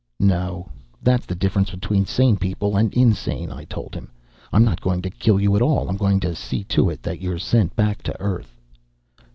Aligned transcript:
"No. 0.19 0.67
That's 1.03 1.27
the 1.27 1.35
difference 1.35 1.69
between 1.69 2.07
sane 2.07 2.35
people 2.35 2.75
and 2.75 2.91
insane," 2.95 3.51
I 3.51 3.65
told 3.65 3.93
him. 3.93 4.09
"I'm 4.51 4.63
not 4.63 4.81
going 4.81 5.03
to 5.03 5.11
kill 5.11 5.39
you 5.39 5.55
at 5.55 5.61
all. 5.61 5.87
I'm 5.89 5.95
going 5.97 6.19
to 6.21 6.33
see 6.33 6.63
to 6.73 6.89
it 6.89 7.03
that 7.03 7.21
you're 7.21 7.37
sent 7.37 7.75
back 7.75 8.01
to 8.09 8.19
Earth." 8.19 8.57